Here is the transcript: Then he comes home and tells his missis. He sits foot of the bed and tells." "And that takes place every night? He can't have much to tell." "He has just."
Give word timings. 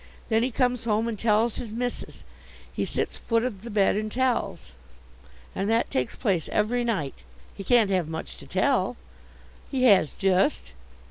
Then 0.29 0.41
he 0.41 0.49
comes 0.49 0.85
home 0.85 1.07
and 1.07 1.19
tells 1.19 1.57
his 1.57 1.71
missis. 1.71 2.23
He 2.73 2.85
sits 2.85 3.19
foot 3.19 3.45
of 3.45 3.61
the 3.61 3.69
bed 3.69 3.95
and 3.95 4.11
tells." 4.11 4.71
"And 5.53 5.69
that 5.69 5.91
takes 5.91 6.15
place 6.15 6.49
every 6.51 6.83
night? 6.83 7.13
He 7.53 7.63
can't 7.63 7.91
have 7.91 8.07
much 8.09 8.37
to 8.37 8.47
tell." 8.47 8.97
"He 9.69 9.83
has 9.83 10.13
just." 10.13 10.73